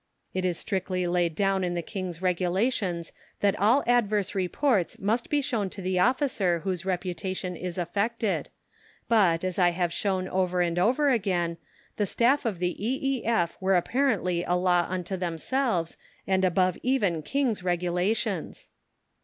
It 0.33 0.45
is 0.45 0.57
strictly 0.57 1.05
laid 1.05 1.35
down 1.35 1.63
in 1.63 1.75
the 1.75 1.83
King's 1.83 2.23
Regulations 2.23 3.11
that 3.41 3.55
all 3.59 3.83
adverse 3.85 4.33
reports 4.33 4.97
must 4.97 5.29
be 5.29 5.41
shown 5.43 5.69
to 5.69 5.81
the 5.83 5.99
officer 5.99 6.61
whose 6.61 6.87
reputation 6.87 7.55
is 7.55 7.77
affected, 7.77 8.49
but, 9.07 9.43
as 9.43 9.59
I 9.59 9.69
have 9.69 9.93
shown 9.93 10.27
over 10.27 10.59
and 10.59 10.79
over 10.79 11.11
again, 11.11 11.57
the 11.97 12.07
Staff 12.07 12.45
of 12.45 12.57
the 12.57 12.71
E.E.F. 12.83 13.59
were 13.61 13.75
apparently 13.75 14.43
a 14.43 14.55
law 14.55 14.87
unto 14.89 15.15
themselves 15.17 15.97
and 16.25 16.43
above 16.43 16.79
even 16.81 17.21
King's 17.21 17.61
Regulations! 17.61 18.69